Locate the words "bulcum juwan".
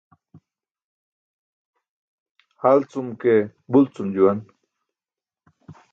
3.71-4.39